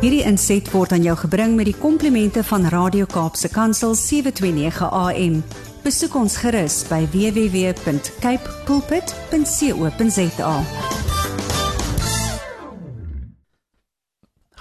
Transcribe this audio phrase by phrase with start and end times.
[0.00, 5.34] Hierdie inset word aan jou gebring met die komplimente van Radio Kaapse Kansel 729 AM.
[5.84, 10.54] Besoek ons gerus by www.cape pulpit.co.za.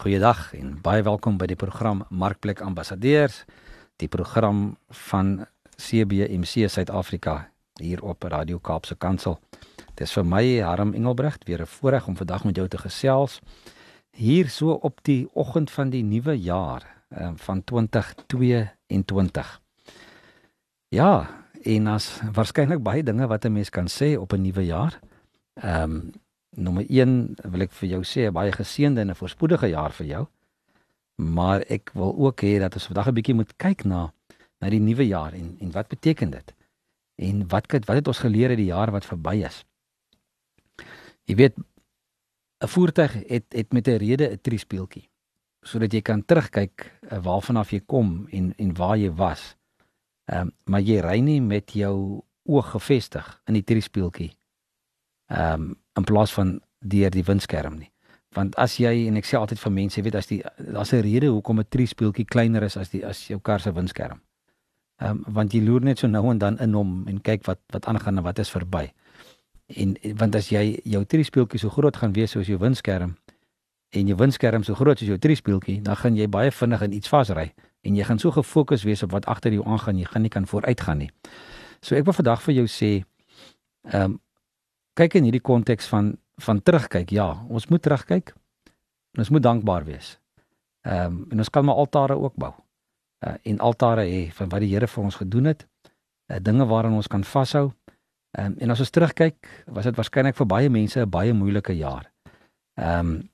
[0.01, 3.45] Goeiedag en baie welkom by die program Markplek Ambassadeurs,
[3.95, 4.75] die program
[5.07, 5.47] van
[5.79, 7.45] CBMC Suid-Afrika
[7.79, 9.39] hier op Radio Kaapse Kansel.
[9.95, 13.39] Dit is vir my Harm Engelbrecht weer 'n voorreg om vandag met jou te gesels
[14.19, 19.51] hier so op die oggend van die nuwe jaar um, van 2022.
[20.91, 21.11] Ja,
[21.63, 24.99] en as waarskynlik baie dinge wat 'n mens kan sê op 'n nuwe jaar.
[25.53, 26.11] Ehm um,
[26.49, 30.05] nommer 1 wil ek vir jou sê 'n baie geseënde en 'n voorspoedige jaar vir
[30.05, 30.27] jou.
[31.15, 34.13] Maar ek wil ook hê dat ons vandag 'n bietjie moet kyk na
[34.59, 36.53] na die nuwe jaar en en wat beteken dit?
[37.15, 39.65] En wat wat het ons geleer uit die jaar wat verby is?
[41.29, 41.55] Jy weet
[42.63, 45.09] 'n voertuig het het met 'n rede 'n triespieeltjie
[45.61, 49.55] sodat jy kan terugkyk uh, waarvan af jy kom en en waar jy was.
[50.25, 54.31] Ehm um, maar jy ry nie met jou oog gefestig in die triespieeltjie.
[55.27, 57.91] Ehm um, in plaas van deur die windskerm nie.
[58.37, 61.01] Want as jy en ek sê altyd vir mense, jy weet as die daar's 'n
[61.01, 64.21] rede hoekom 'n triespieeltjie kleiner is as die as jou kar se windskerm.
[65.01, 67.59] Ehm um, want jy loer net so nou en dan in hom en kyk wat
[67.71, 68.93] wat aangaan en wat is verby.
[69.77, 73.17] En want as jy jou triespieeltjie so groot gaan wees soos jou windskerm
[73.89, 77.09] en jou windskerm so groot soos jou triespieeltjie, dan gaan jy baie vinnig in iets
[77.09, 77.51] vasry
[77.85, 80.47] en jy gaan so gefokus wees op wat agter jou aangaan, jy gaan nie kan
[80.49, 81.11] vooruitgaan nie.
[81.81, 82.91] So ek wil vandag vir jou sê
[83.89, 84.17] ehm um,
[84.99, 87.11] kyk in hierdie konteks van van terugkyk.
[87.11, 88.33] Ja, ons moet terugkyk.
[89.15, 90.17] En ons moet dankbaar wees.
[90.87, 92.53] Ehm um, en ons kan maar altare ook bou.
[93.25, 95.67] Uh en altare hê van wat die Here vir ons gedoen het.
[96.27, 97.71] Uh, dinge waaraan ons kan vashou.
[98.37, 101.73] Ehm um, en as ons terugkyk, was dit waarskynlik vir baie mense 'n baie moeilike
[101.73, 102.11] jaar.
[102.77, 103.29] Ehm um,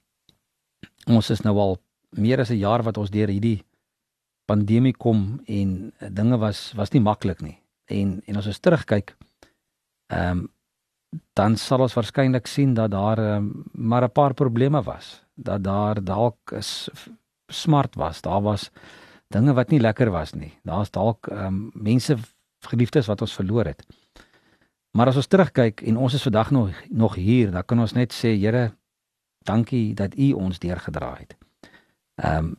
[1.08, 1.78] ons is nou al
[2.10, 3.64] meer as 'n jaar wat ons deur hierdie
[4.46, 7.58] pandemie kom en dinge was was nie maklik nie.
[7.86, 9.16] En en as ons terugkyk,
[10.08, 10.50] ehm um,
[11.34, 16.04] dan sal ons waarskynlik sien dat daar um, maar 'n paar probleme was, dat daar
[16.04, 16.90] dalk is
[17.48, 18.72] smart was, daar was
[19.28, 20.54] dinge wat nie lekker was nie.
[20.64, 22.18] Daar's dalk ehm um, mense
[22.60, 23.86] geliefdes wat ons verloor het.
[24.96, 28.14] Maar as ons terugkyk en ons is vandag nog nog hier, dan kan ons net
[28.16, 28.70] sê Here,
[29.44, 31.36] dankie dat U ons deurgedra het.
[32.16, 32.56] Ehm um,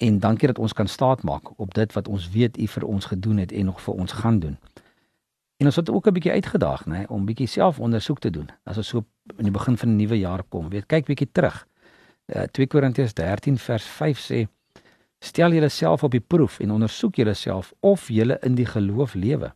[0.00, 3.36] en dankie dat ons kan staatmaak op dit wat ons weet U vir ons gedoen
[3.36, 4.56] het en nog vir ons gaan doen.
[5.56, 8.48] En ons het ook 'n bietjie uitgedaag, nê, om bietjie selfondersoek te doen.
[8.64, 9.04] As ons so
[9.36, 11.66] in die begin van 'n nuwe jaar kom, weet kyk bietjie terug.
[12.26, 14.48] Uh, 2 Korintiërs 13 vers 5 sê:
[15.18, 19.54] Stel julleself op die proef en ondersoek julleself of julle in die geloof lewe.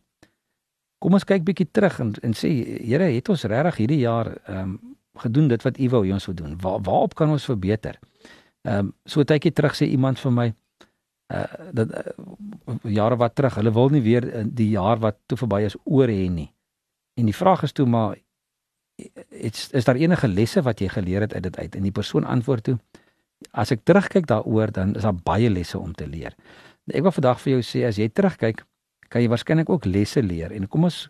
[1.05, 2.49] Kom ons kyk bietjie terug en en sê
[2.81, 4.77] Here, het ons regtig hierdie jaar ehm um,
[5.21, 6.55] gedoen dit wat U wou hê ons moet doen?
[6.59, 7.99] Waar waarop kan ons verbeter?
[8.65, 10.47] Ehm um, so 'n tydjie terug sê iemand vir my
[11.33, 11.45] uh
[11.77, 15.77] dat uh, jare wat terug, hulle wil nie weer die jaar wat toe verby is
[15.83, 16.49] oor hê nie.
[17.13, 18.17] En die vraag is toe maar
[19.29, 21.75] is is daar enige lesse wat jy geleer het uit dit uit?
[21.75, 22.77] En die persoon antwoord toe
[23.51, 26.33] as ek terugkyk daaroor dan is daar baie lesse om te leer.
[26.87, 28.65] Ek wil vandag vir jou sê as jy terugkyk
[29.15, 30.51] kan jy waarskynlik ook lesse leer.
[30.51, 31.05] En kom ons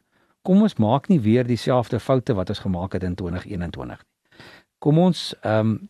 [0.45, 4.43] kom ons maak nie weer dieselfde foute wat ons gemaak het in 2021 nie.
[4.77, 5.89] Kom ons ehm um,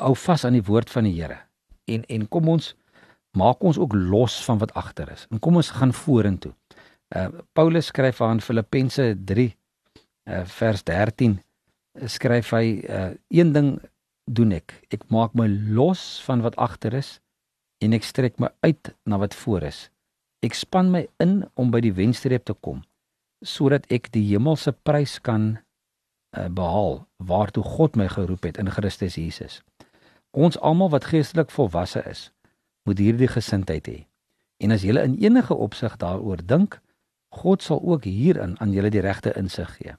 [0.00, 1.36] hou vas aan die woord van die Here.
[1.84, 2.70] En en kom ons
[3.36, 5.26] maak ons ook los van wat agter is.
[5.28, 6.54] En kom ons gaan vorentoe.
[7.12, 11.42] Uh Paulus skryf aan Filippense 3 uh vers 13
[12.08, 13.74] skryf hy uh een ding
[14.24, 14.80] doen ek.
[14.88, 17.18] Ek maak my los van wat agter is
[17.84, 19.91] en ek strek my uit na wat voor is
[20.42, 22.82] Ek span my in om by die wenstreep te kom
[23.42, 25.56] sodat ek die hemelse prys kan
[26.36, 29.56] uh, behaal waartoe God my geroep het in Christus Jesus.
[30.30, 32.30] Ons almal wat geestelik volwasse is,
[32.86, 33.98] moet hierdie gesindheid hê.
[34.62, 36.78] En as jy in enige opsig daaroor dink,
[37.34, 39.96] God sal ook hierin aan julle die regte insig gee.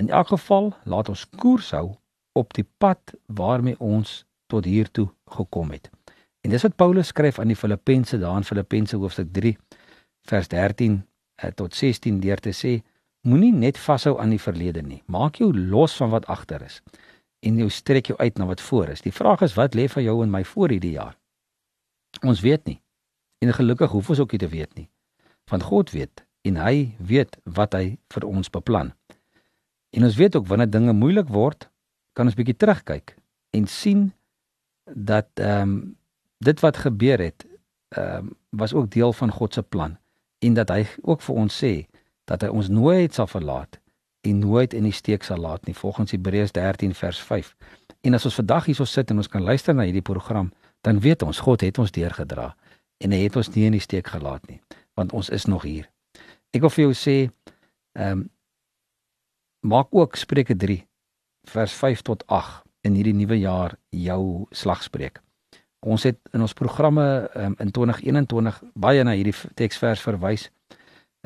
[0.00, 1.94] In elk geval, laat ons koers hou
[2.34, 5.91] op die pad waarmee ons tot hier toe gekom het.
[6.42, 9.56] En dis wat Paulus skryf aan die Filippense daar in Filippense hoofstuk 3
[10.30, 12.80] vers 13 uh, tot 16 deur te sê
[13.26, 15.02] moenie net vashou aan die verlede nie.
[15.06, 16.80] Maak jou los van wat agter is
[17.42, 19.02] en jou strek jou uit na wat voor is.
[19.02, 21.16] Die vraag is wat lê vir jou en my voor hierdie jaar?
[22.22, 22.78] Ons weet nie.
[23.42, 24.88] En gelukkig hoef ons ook nie te weet nie.
[25.50, 28.92] Want God weet en hy weet wat hy vir ons beplan.
[29.94, 31.68] En ons weet ook wanneer dinge moeilik word,
[32.14, 33.16] kan ons bietjie terugkyk
[33.54, 34.10] en sien
[34.90, 35.74] dat ehm um,
[36.42, 37.46] dit wat gebeur het
[37.96, 39.96] ehm um, was ook deel van God se plan
[40.38, 41.86] en dat hy ook vir ons sê
[42.24, 43.80] dat hy ons nooit sal verlaat
[44.20, 47.54] en nooit in die steek sal laat nie volgens Hebreërs 13 vers 5
[48.02, 50.50] En as ons vandag hierso sit en ons kan luister na hierdie program,
[50.82, 52.50] dan weet ons God het ons deurgedra
[53.02, 54.58] en hy het ons nie in die steek gelaat nie,
[54.98, 55.88] want ons is nog hier.
[56.54, 57.16] Ek wil vir jou sê,
[57.98, 58.30] ehm um,
[59.62, 60.80] maak ook Spreuke 3
[61.46, 65.20] vers 5 tot 8 in hierdie nuwe jaar jou slagspreuk.
[65.82, 70.46] Ons het in ons programme um, in 2021 baie na hierdie teksvers verwys.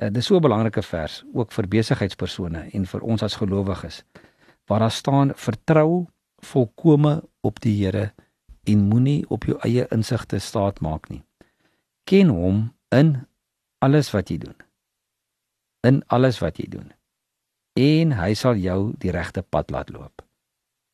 [0.00, 4.04] Uh, dit is so 'n belangrike vers ook vir besigheidspersone en vir ons as gelowiges.
[4.66, 6.06] Waar daar staan vertrou
[6.40, 8.12] volkome op die Here
[8.64, 11.22] en moenie op jou eie insigte staat maak nie.
[12.04, 13.26] Ken hom in
[13.78, 14.56] alles wat jy doen.
[15.82, 16.92] In alles wat jy doen.
[17.76, 20.24] En hy sal jou die regte pad laat loop.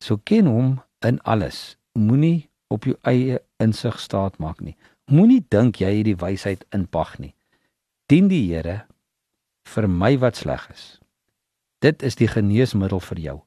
[0.03, 1.77] So ken hom in alles.
[1.93, 4.75] Moenie op jou eie insig staat maak nie.
[5.11, 7.33] Moenie dink jy het die wysheid in pag nie.
[8.09, 8.83] Dien die Here
[9.69, 10.85] vir my wat sleg is.
[11.83, 13.37] Dit is die geneesmiddel vir jou,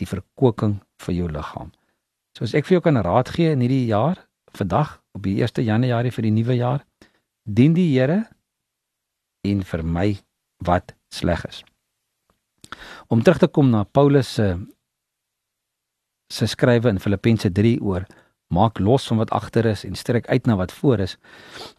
[0.00, 1.72] die verkoking vir jou liggaam.
[2.36, 4.20] So as ek vir jou kan raad gee in hierdie jaar,
[4.56, 6.84] vandag op die 1 Januarie vir die nuwe jaar,
[7.48, 8.26] dien die Here
[9.46, 10.08] en vir my
[10.66, 11.62] wat sleg is.
[13.08, 14.56] Om terug te kom na Paulus se
[16.28, 18.04] se skrywe in Filippense 3 oor
[18.46, 21.16] maak los van wat agter is en strek uit na wat voor is.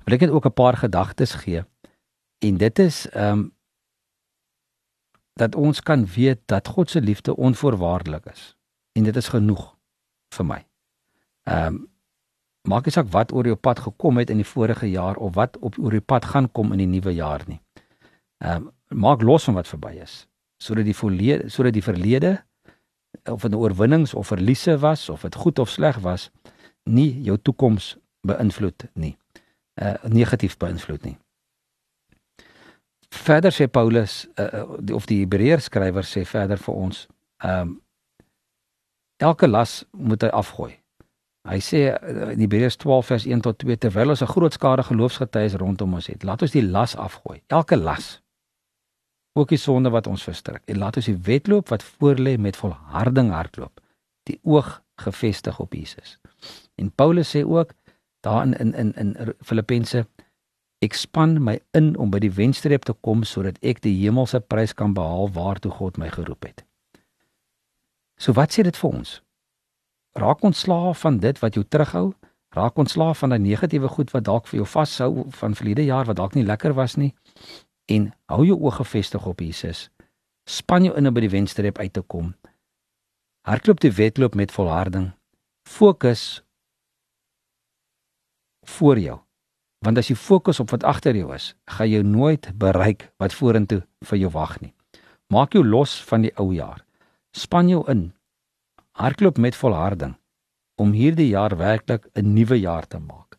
[0.05, 1.63] Wil ek net ook 'n paar gedagtes gee.
[2.39, 3.55] En dit is ehm um,
[5.33, 8.57] dat ons kan weet dat God se liefde onvoorwaardelik is.
[8.91, 9.77] En dit is genoeg
[10.29, 10.67] vir my.
[11.43, 11.87] Ehm um,
[12.61, 15.57] maak nie saak wat oor jou pad gekom het in die vorige jaar of wat
[15.57, 17.61] op oor jou pad gaan kom in die nuwe jaar nie.
[18.37, 20.27] Ehm um, maak los van wat verby is
[20.57, 22.45] sodat die verlede sodat die verlede
[23.23, 26.31] of 'n oorwinnings of verliese was of dit goed of sleg was
[26.87, 27.95] nie jou toekoms
[28.27, 29.15] beïnvloed nie.
[29.75, 31.17] Uh negatief beïnvloed nie.
[33.09, 37.05] Verder sê Paulus uh, of die Hebreërs skrywer sê verder vir ons
[37.43, 37.75] ehm um,
[39.17, 40.73] elke las moet hy afgooi.
[41.47, 41.79] Hy sê
[42.33, 46.07] in Hebreërs 12 vers 1 tot 2 terwyl ons 'n groot skare geloofsgetuies rondom ons
[46.07, 47.41] het, laat ons die las afgooi.
[47.47, 48.21] Elke las.
[49.33, 50.61] Ook die sonde wat ons verstrik.
[50.65, 53.81] En laat ons die wedloop wat voorlê met volharding hardloop.
[54.23, 56.19] Die oog gefestig op Jesus.
[56.77, 57.73] En Paulus sê ook
[58.25, 60.05] daar in in in in Filippense
[60.79, 64.75] ek span my in om by die wenstreep te kom sodat ek die hemelse prys
[64.77, 66.65] kan behaal waartoe God my geroep het.
[68.17, 69.21] So wat sê dit vir ons?
[70.17, 72.13] Raak ontslaaf van dit wat jou terughou,
[72.57, 76.17] raak ontslaaf van daai negatiewe goed wat dalk vir jou vashou van verlede jaar wat
[76.17, 77.13] dalk nie lekker was nie
[77.87, 79.87] en hou jou oë gefestig op Jesus.
[80.47, 82.33] Span jou in om by die wenstreep uit te kom.
[83.47, 85.11] Hardloop die wedloop met volharding.
[85.67, 86.41] Fokus
[88.69, 89.19] voor jou.
[89.85, 93.83] Want as jy fokus op wat agter jou is, gaan jy nooit bereik wat vorentoe
[94.09, 94.73] vir jou wag nie.
[95.33, 96.83] Maak jou los van die ou jaar
[97.37, 98.13] span jou in.
[98.97, 100.15] Hardloop met volharding
[100.81, 103.37] om hierdie jaar werklik 'n nuwe jaar te maak.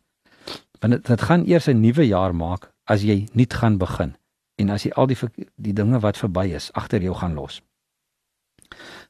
[0.79, 4.15] Want dit, dit gaan eers 'n nuwe jaar maak as jy nuut gaan begin
[4.55, 5.17] en as jy al die
[5.55, 7.61] die dinge wat verby is agter jou gaan los.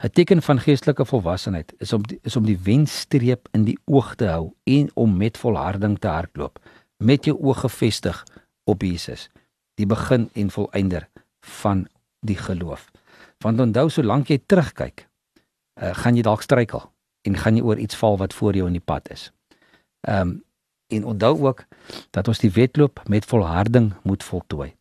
[0.03, 4.15] 'n Teken van geestelike volwassenheid is om die, is om die wenstreep in die oog
[4.15, 6.59] te hou en om met volharding te hardloop
[6.97, 8.23] met jou oë gefestig
[8.63, 9.29] op Jesus,
[9.75, 11.07] die begin en volëinder
[11.39, 11.87] van
[12.19, 12.91] die geloof.
[13.37, 15.07] Want onthou solank jy terugkyk,
[15.81, 16.91] uh, gaan jy dalk struikel
[17.21, 19.31] en gaan jy oor iets val wat voor jou in die pad is.
[20.07, 20.37] Ehm um,
[20.89, 21.65] en onthou ook
[22.09, 24.71] dat ons die wedloop met volharding moet voltooi.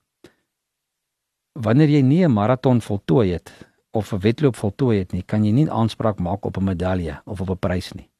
[1.52, 3.52] Wanneer jy nie 'n maraton voltooi het
[3.90, 7.40] of 'n wedloop voltooi het nie, kan jy nie aanspraak maak op 'n medalje of
[7.40, 8.10] op 'n prys nie.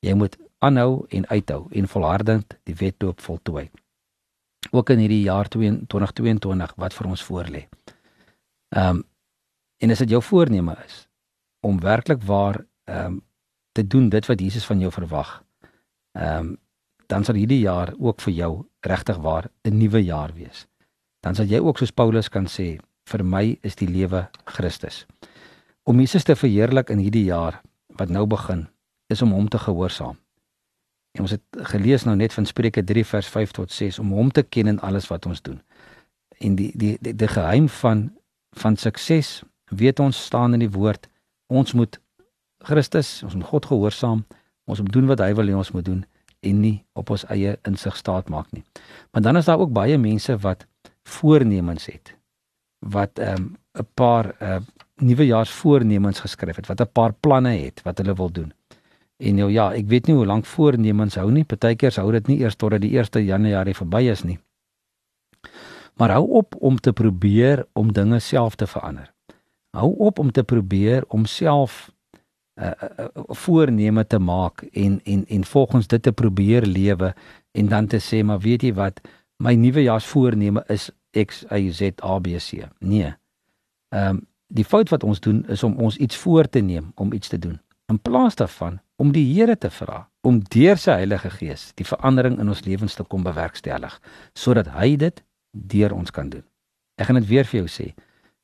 [0.00, 3.70] Jy moet aanhou en uithou en volhardend die wedloop voltooi.
[4.70, 7.68] Ook in hierdie jaar 2022 wat vir ons voorlê.
[8.68, 9.04] Ehm um,
[9.80, 11.06] En as dit jou voorneme is
[11.60, 13.20] om werklik waar ehm um,
[13.72, 15.44] te doen dit wat Jesus van jou verwag.
[16.12, 16.58] Ehm um,
[17.06, 18.50] dan sal hierdie jaar ook vir jou
[18.80, 20.66] regtig waar 'n nuwe jaar wees.
[21.20, 22.78] Dan sal jy ook soos Paulus kan sê,
[23.10, 25.04] vir my is die lewe Christus.
[25.88, 27.60] Om Jesus te verheerlik in hierdie jaar
[27.98, 28.68] wat nou begin,
[29.10, 30.18] is om hom te gehoorsaam.
[31.18, 34.30] En ons het gelees nou net van Spreuke 3 vers 5 tot 6 om hom
[34.30, 35.58] te ken in alles wat ons doen.
[36.38, 38.10] En die die die, die geheim van
[38.58, 41.08] van sukses weet ons staan in die woord
[41.46, 41.98] ons moet
[42.66, 44.24] Christus ons moet God gehoorsaam
[44.70, 46.00] ons moet doen wat hy wil hê ons moet doen
[46.46, 48.64] en nie op ons eie insig staat maak nie.
[49.12, 50.66] Maar dan is daar ook baie mense wat
[51.02, 52.14] voornemens het
[52.80, 54.56] wat ehm, 'n um, paar uh,
[54.96, 58.52] nuwejaarsvoornemens geskryf het, wat 'n paar planne het wat hulle wil doen.
[59.16, 61.44] En nou ja, ek weet nie hoe lank voornemens hou nie.
[61.44, 64.38] Partykeers hou dit nie eers totdat die 1 Januarie verby is nie.
[65.94, 69.12] Maar hou op om te probeer om dinge self te verander.
[69.76, 71.90] Hou op om te probeer om self
[72.60, 77.14] 'n uh, uh, uh, voorneme te maak en en en volgens dit te probeer lewe
[77.52, 79.00] en dan te sê maar weet jy wat
[79.36, 82.68] my nuwejaarsvoorneme is X Y Z A B C.
[82.78, 83.14] Nee.
[83.94, 87.12] Ehm um, die fout wat ons doen is om ons iets voor te neem om
[87.12, 91.30] iets te doen in plaas daarvan om die Here te vra om deur sy Heilige
[91.30, 93.94] Gees die verandering in ons lewens te kom bewerkstellig
[94.34, 96.44] sodat hy dit deur ons kan doen.
[96.98, 97.86] Ek gaan dit weer vir jou sê.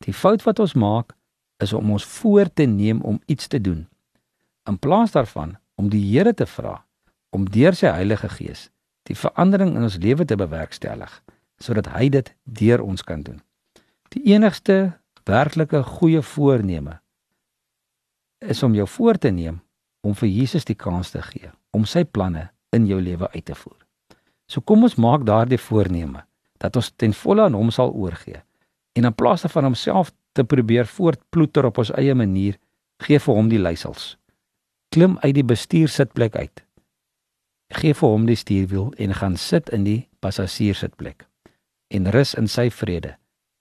[0.06, 1.14] Die fout wat ons maak
[1.62, 3.86] is om ons voor te neem om iets te doen
[4.66, 6.80] in plaas daarvan om die Here te vra
[7.30, 8.68] om deur sy Heilige Gees
[9.06, 11.22] die verandering in ons lewe te bewerkstellig
[11.62, 13.40] sodat hy dit deur ons kan doen.
[14.14, 14.96] Die enigste
[15.26, 17.00] werklike goeie voorneme
[18.44, 19.60] is om jou voor te neem
[20.06, 23.54] om vir Jesus die kans te gee om sy planne in jou lewe uit te
[23.54, 23.78] voer.
[24.46, 26.22] So kom ons maak daardie voorneme
[26.62, 28.42] dat ons ten volle aan hom sal oorgee
[28.96, 32.56] en in plaas daarvan homself te probeer voortploeter op ons eie manier,
[33.04, 34.16] gee vir hom die leiersels.
[34.92, 36.62] Klim uit die bestuursitplek uit.
[37.76, 41.26] Gee vir hom die stuurwiel en gaan sit in die passasierssitplek
[41.88, 43.16] en rus in sy vrede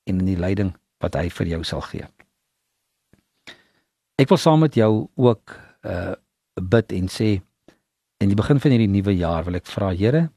[0.05, 2.05] en in die leiding wat hy vir jou sal gee.
[4.15, 6.13] Ek wil saam met jou ook uh
[6.55, 7.41] bid en sê
[8.24, 10.29] in die begin van hierdie nuwe jaar wil ek vra Here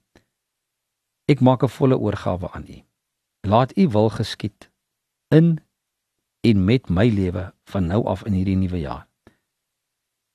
[1.30, 2.78] ek maak 'n volle oorgawe aan U.
[3.46, 4.70] Laat U wil geskied
[5.30, 5.60] in
[6.40, 9.06] en met my lewe van nou af in hierdie nuwe jaar.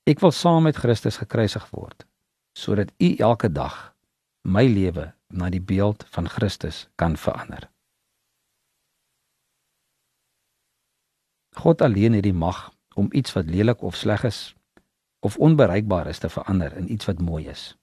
[0.03, 2.05] Ek wil saam met Christus gekruisig word
[2.53, 3.95] sodat U elke dag
[4.41, 7.69] my lewe na die beeld van Christus kan verander.
[11.53, 14.55] God alleen het die mag om iets wat lelik of sleg is
[15.19, 17.77] of onbereikbaar is te verander in iets wat mooi is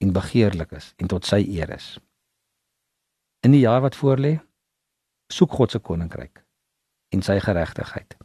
[0.00, 1.98] en begeerlik is en tot sy eer is.
[3.44, 4.38] In die jaar wat voorlê,
[5.32, 6.42] soek God se koninkryk
[7.14, 8.16] en sy geregtigheid.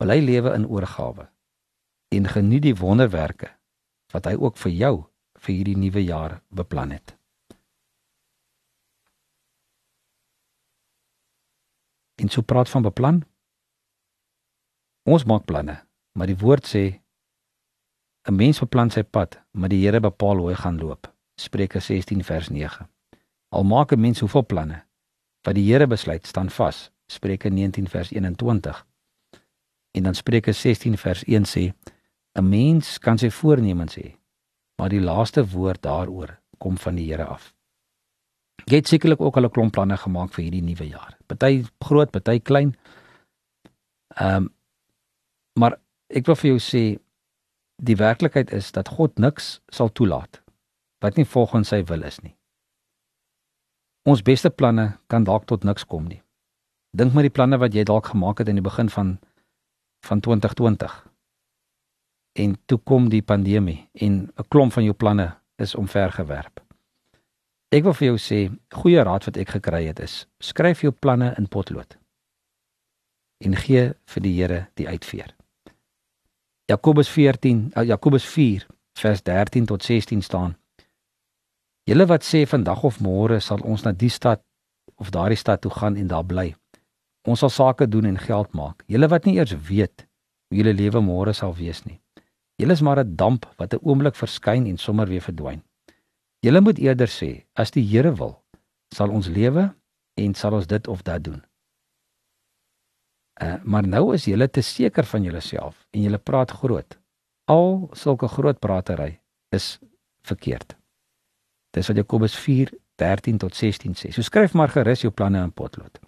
[0.00, 1.28] Wil hy lewe in oorgawe
[2.12, 3.52] en geniet die wonderwerke
[4.12, 4.94] wat hy ook vir jou
[5.42, 7.16] vir hierdie nuwe jaar beplan het.
[12.14, 13.22] En so praat van beplan.
[15.02, 15.80] Ons maak planne,
[16.12, 17.02] maar die woord sê
[18.28, 21.14] 'n mens beplan sy pad, maar die Here bepaal hoe hy gaan loop.
[21.34, 22.88] Spreuke 16 vers 9.
[23.48, 24.84] Al maak 'n mens hoeveel planne,
[25.42, 26.90] wat die Here besluit, staan vas.
[27.06, 28.86] Spreuke 19 vers 21.
[29.90, 31.74] En dan Spreuke 16 vers 1 sê
[32.38, 34.16] 'n mens kan sy voornemens hê,
[34.76, 37.54] maar die laaste woord daaroor kom van die Here af.
[38.64, 41.16] Jy het sekerlik ook al 'n klomp planne gemaak vir hierdie nuwe jaar.
[41.26, 42.76] Party groot, party klein.
[44.16, 44.54] Ehm um,
[45.60, 45.78] maar
[46.08, 46.98] ek wil vir jou sê
[47.76, 50.42] die werklikheid is dat God niks sal toelaat
[51.02, 52.36] wat nie volgens sy wil is nie.
[54.02, 56.22] Ons beste planne kan dalk tot niks kom nie.
[56.96, 59.18] Dink maar die planne wat jy dalk gemaak het in die begin van
[60.06, 61.12] van 2020
[62.32, 66.61] en toe kom die pandemie en 'n klomp van jou planne is omvergewerp.
[67.72, 68.38] Ek wil vir jou sê,
[68.76, 71.96] goeie raad wat ek gekry het is: skryf jou planne in potlood
[73.42, 75.32] en gee vir die Here die uitveer.
[76.70, 78.68] Jakobus 14, uh, Jakobus 4
[79.00, 80.54] vers 13 tot 16 staan:
[81.88, 84.44] Julle wat sê vandag of môre sal ons na die stad
[85.00, 86.52] of daardie stad toe gaan en daar bly.
[87.24, 88.84] Ons sal sake doen en geld maak.
[88.86, 90.04] Julle wat nie eers weet
[90.52, 92.02] hoe julle lewe môre sal wees nie.
[92.60, 95.62] Julle is maar 'n damp wat 'n oomblik verskyn en sommer weer verdwyn.
[96.42, 98.34] Julle moet eerder sê, as die Here wil,
[98.90, 99.68] sal ons lewe
[100.18, 101.38] en sal ons dit of dat doen.
[103.42, 106.98] Uh, maar nou is julle te seker van julleself en julle praat groot.
[107.50, 109.20] Al sulke groot pratery
[109.54, 109.78] is
[110.26, 110.74] verkeerd.
[111.72, 114.10] Dis wat Jakobus 4:13 tot 16 sê.
[114.10, 116.00] So skryf maar gerus jou planne in potlood.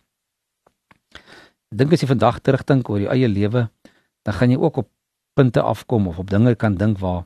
[1.75, 3.69] Dink as jy vandag terugdink oor jou eie lewe,
[4.23, 4.91] dan gaan jy ook op
[5.35, 7.25] punte afkom of op dinge kan dink waar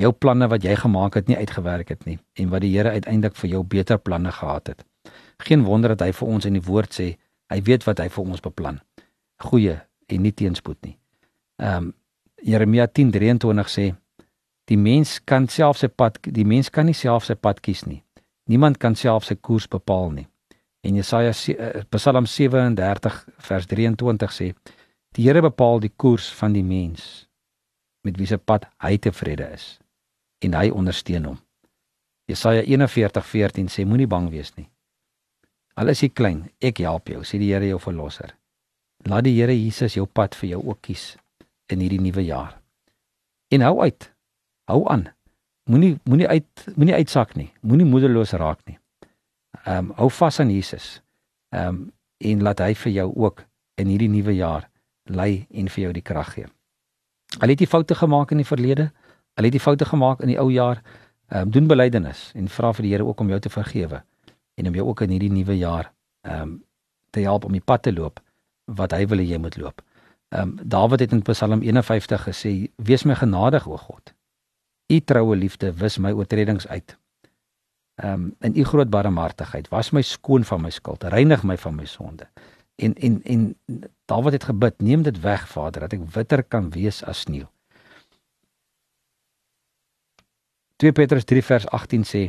[0.00, 3.36] jou planne wat jy gemaak het nie uitgewerk het nie en wat die Here uiteindelik
[3.36, 4.84] vir jou beter planne gehad het.
[5.44, 7.14] Geen wonder dat hy vir ons in die woord sê,
[7.50, 8.80] hy weet wat hy vir ons beplan.
[9.40, 10.96] Goeie en nie teenspoed nie.
[11.60, 11.94] Ehm um,
[12.40, 13.82] Jeremia 10:23 sê
[14.64, 18.02] die mens kan self sy pad die mens kan nie self sy pad kies nie.
[18.48, 20.26] Niemand kan self sy koers bepaal nie.
[20.80, 24.54] En Jesaja uh, Psalm 37 vers 23 sê
[25.12, 27.28] die Here bepaal die koers van die mens
[28.04, 29.80] met wie se pad hy tevrede is
[30.44, 31.38] en hy ondersteun hom.
[32.30, 34.68] Jesaja 41:14 sê moenie bang wees nie.
[35.74, 38.34] Al is jy klein, ek help jou, sê die Here jou verlosser.
[39.08, 41.16] Laat die Here Jesus jou pad vir jou ook kies
[41.72, 42.58] in hierdie nuwe jaar.
[43.50, 44.10] En hou uit.
[44.70, 45.08] Hou aan.
[45.70, 47.50] Moenie moenie uit moenie uitsak nie.
[47.60, 48.78] Moenie moedeloos raak nie.
[49.64, 51.00] Ehm um, hou vas aan Jesus.
[51.54, 53.44] Ehm um, en laat hy vir jou ook
[53.80, 54.68] in hierdie nuwe jaar
[55.04, 56.48] lei en vir jou die krag gee.
[57.38, 58.90] Hulle het die foute gemaak in die verlede.
[59.34, 60.82] Hulle het die foute gemaak in die ou jaar.
[61.30, 64.02] Ehm um, doen belydenis en vra vir die Here ook om jou te vergewe
[64.54, 66.64] en om jou ook in hierdie nuwe jaar ehm um,
[67.10, 68.20] te help om die pad te loop
[68.64, 69.82] wat hy wil hê jy moet loop.
[70.30, 74.14] Ehm um, Dawid het in Psalm 51 gesê: "Wees my genadig, o God.
[74.86, 76.98] U troue liefde wis my oortredings uit.
[77.94, 81.74] Ehm um, in u groot barmhartigheid was my skoon van my skuld, reinig my van
[81.74, 82.28] my sonde."
[82.76, 83.56] En en en
[84.04, 87.46] Dawid het gebid: "Neem dit weg, Vader, dat ek witter kan wees as sneeu."
[90.80, 92.22] 2 Petrus 3 vers 18 sê: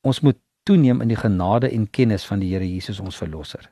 [0.00, 3.66] Ons moet toeneem in die genade en kennis van die Here Jesus ons verlosser.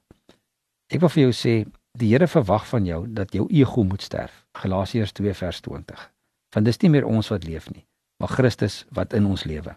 [0.92, 1.54] Ek wil vir jou sê,
[1.96, 4.42] die Here verwag van jou dat jou ego moet sterf.
[4.60, 6.04] Galasiërs 2 vers 20.
[6.52, 7.86] Want dis nie meer ons wat leef nie,
[8.20, 9.72] maar Christus wat in ons lewe.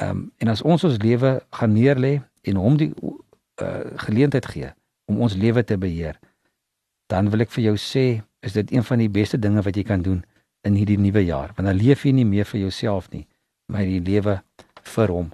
[0.00, 2.14] Ehm um, en as ons ons lewe gaan neerlê
[2.48, 4.72] en hom die uh, geleentheid gee
[5.04, 6.16] om ons lewe te beheer,
[7.12, 9.84] dan wil ek vir jou sê, is dit een van die beste dinge wat jy
[9.84, 10.24] kan doen
[10.62, 11.52] in hierdie nuwe jaar.
[11.56, 13.26] Want dan leef jy nie meer vir jouself nie,
[13.72, 14.40] maar jy lewe
[14.94, 15.28] vir hom.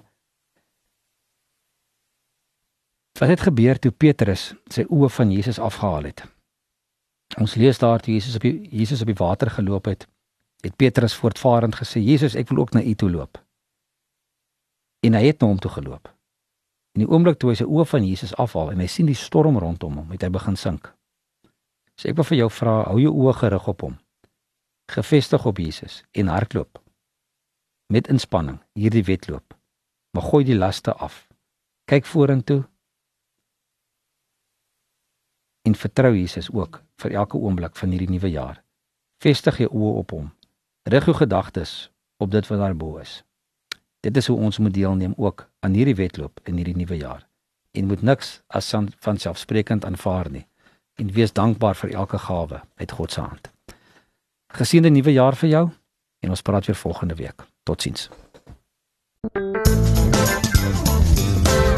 [3.17, 6.23] Wat het gebeur toe Petrus sy oë van Jesus afgehaal het?
[7.41, 10.05] Ons lees daar toe Jesus op die Jesus op die water geloop het,
[10.63, 13.41] het Petrus voortvarend gesê: "Jesus, ek wil ook na U toe loop."
[15.03, 16.13] En hy het na hom toe geloop.
[16.93, 19.57] In die oomblik toe hy sy oë van Jesus afhaal en hy sien die storm
[19.57, 20.93] rondom hom, het hy begin sink.
[21.97, 23.97] So ek wil vir jou vra, hou jou oë gerig op hom
[24.87, 26.81] gefestig op Jesus en hardloop
[27.87, 29.55] met inspanning hierdie wedloop.
[30.11, 31.27] Maar gooi die laste af.
[31.85, 32.63] Kyk vorentoe
[35.61, 38.63] en vertrou Jesus ook vir elke oomblik van hierdie nuwe jaar.
[39.23, 40.27] Vestig jou oë op hom.
[40.83, 43.23] Rig jou gedagtes op dit wat daarbo is.
[43.99, 47.27] Dit is hoe ons moet deelneem ook aan hierdie wedloop in hierdie nuwe jaar.
[47.71, 50.47] En moet niks as van selfsprekend aanvaar nie
[50.97, 53.56] en wees dankbaar vir elke gawe uit God se hand.
[54.47, 55.69] Geseënde nuwe jaar vir jou
[56.19, 57.45] en ons praat weer volgende week.
[57.63, 58.09] Totsiens.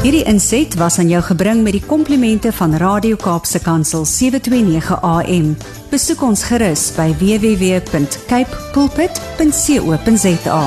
[0.00, 5.52] Hierdie inset was aan jou gebring met die komplimente van Radio Kaapse Kansel 729 AM.
[5.90, 10.62] Besoek ons gerus by www.cape pulpit.co.za.